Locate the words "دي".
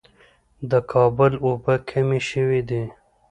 2.69-2.83